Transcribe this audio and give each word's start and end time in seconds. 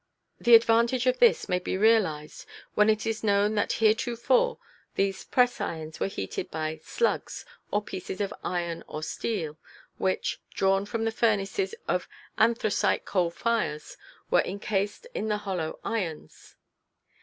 The 0.39 0.55
advantage 0.55 1.05
of 1.05 1.19
this 1.19 1.47
may 1.47 1.59
be 1.59 1.77
realized 1.77 2.47
when 2.73 2.89
it 2.89 3.05
is 3.05 3.23
known 3.23 3.53
that 3.53 3.73
heretofore 3.73 4.57
these 4.95 5.23
press 5.25 5.61
irons 5.61 5.99
were 5.99 6.07
heated 6.07 6.49
by 6.49 6.79
"slugs" 6.83 7.45
or 7.69 7.83
pieces 7.83 8.19
of 8.19 8.33
iron 8.43 8.83
or 8.87 9.03
steel, 9.03 9.59
which, 9.99 10.41
drawn 10.55 10.87
from 10.87 11.05
the 11.05 11.11
furnaces 11.11 11.75
of 11.87 12.07
anthracite 12.39 13.05
coal 13.05 13.29
fires, 13.29 13.95
were 14.31 14.41
encased 14.41 15.05
in 15.13 15.27
the 15.27 15.37
hollow 15.37 15.77
irons. 15.83 16.55